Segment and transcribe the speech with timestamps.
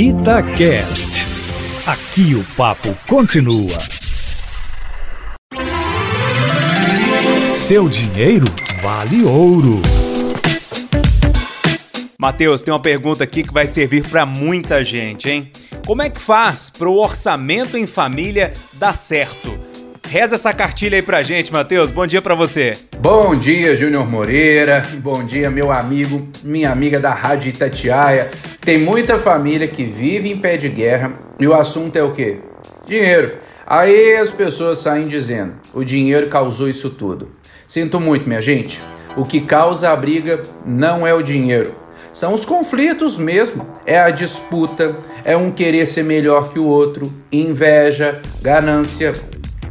[0.00, 1.26] Itacast.
[1.84, 3.76] Aqui o papo continua.
[7.52, 8.46] Seu dinheiro
[8.80, 9.82] vale ouro.
[12.16, 15.50] Matheus, tem uma pergunta aqui que vai servir para muita gente, hein?
[15.84, 19.58] Como é que faz para o orçamento em família dar certo?
[20.08, 21.90] Reza essa cartilha aí pra gente, Matheus.
[21.90, 22.78] Bom dia para você.
[23.00, 24.86] Bom dia, Júnior Moreira.
[25.02, 28.30] Bom dia, meu amigo, minha amiga da Rádio Itatiaia.
[28.68, 32.36] Tem muita família que vive em pé de guerra e o assunto é o quê?
[32.86, 33.32] Dinheiro.
[33.66, 37.30] Aí as pessoas saem dizendo: o dinheiro causou isso tudo.
[37.66, 38.78] Sinto muito, minha gente.
[39.16, 41.72] O que causa a briga não é o dinheiro.
[42.12, 43.66] São os conflitos mesmo.
[43.86, 44.94] É a disputa,
[45.24, 49.14] é um querer ser melhor que o outro, inveja, ganância,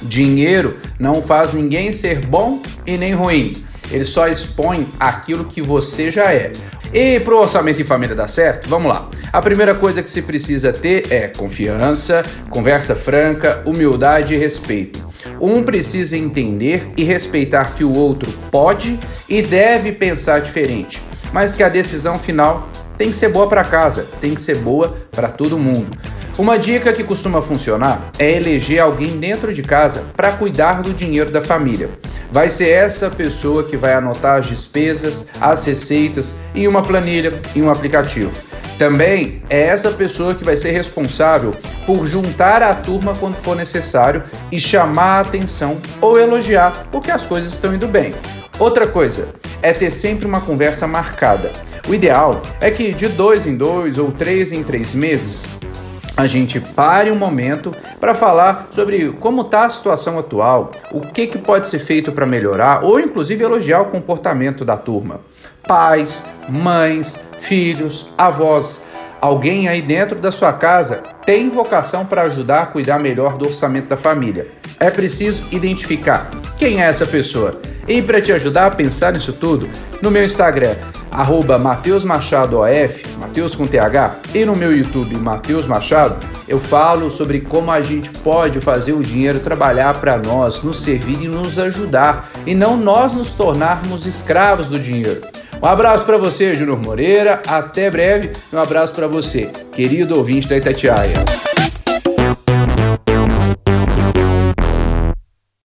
[0.00, 3.52] Dinheiro não faz ninguém ser bom e nem ruim.
[3.90, 6.52] Ele só expõe aquilo que você já é.
[6.92, 9.10] E para o orçamento em família dar certo, vamos lá.
[9.30, 15.06] A primeira coisa que se precisa ter é confiança, conversa franca, humildade e respeito.
[15.40, 21.02] Um precisa entender e respeitar que o outro pode e deve pensar diferente,
[21.32, 24.96] mas que a decisão final tem que ser boa para casa, tem que ser boa
[25.12, 25.96] para todo mundo.
[26.38, 31.32] Uma dica que costuma funcionar é eleger alguém dentro de casa para cuidar do dinheiro
[31.32, 31.90] da família.
[32.30, 37.62] Vai ser essa pessoa que vai anotar as despesas, as receitas em uma planilha, em
[37.62, 38.30] um aplicativo.
[38.78, 44.22] Também é essa pessoa que vai ser responsável por juntar a turma quando for necessário
[44.52, 48.14] e chamar a atenção ou elogiar porque as coisas estão indo bem.
[48.60, 49.30] Outra coisa
[49.60, 51.50] é ter sempre uma conversa marcada.
[51.88, 55.57] O ideal é que de dois em dois ou três em três meses
[56.18, 61.28] a gente pare um momento para falar sobre como está a situação atual, o que,
[61.28, 65.20] que pode ser feito para melhorar ou inclusive elogiar o comportamento da turma.
[65.64, 68.84] Pais, mães, filhos, avós,
[69.20, 73.86] alguém aí dentro da sua casa tem vocação para ajudar a cuidar melhor do orçamento
[73.86, 74.48] da família.
[74.80, 77.60] É preciso identificar quem é essa pessoa.
[77.86, 79.68] E para te ajudar a pensar nisso tudo,
[80.02, 80.74] no meu Instagram
[81.10, 87.10] arroba Mateus Machado OF, Mateus com TH, e no meu YouTube, Mateus Machado, eu falo
[87.10, 91.58] sobre como a gente pode fazer o dinheiro trabalhar para nós, nos servir e nos
[91.58, 95.20] ajudar, e não nós nos tornarmos escravos do dinheiro.
[95.60, 100.56] Um abraço para você, Júnior Moreira, até breve, um abraço para você, querido ouvinte da
[100.56, 101.47] Itatiaia.